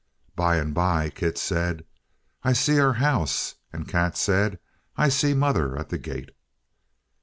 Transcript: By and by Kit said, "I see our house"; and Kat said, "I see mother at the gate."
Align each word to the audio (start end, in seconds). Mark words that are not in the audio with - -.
By 0.35 0.55
and 0.55 0.73
by 0.73 1.11
Kit 1.11 1.37
said, 1.37 1.85
"I 2.41 2.53
see 2.53 2.79
our 2.79 2.93
house"; 2.93 3.53
and 3.71 3.87
Kat 3.87 4.17
said, 4.17 4.57
"I 4.97 5.09
see 5.09 5.35
mother 5.35 5.77
at 5.77 5.89
the 5.89 5.99
gate." 5.99 6.31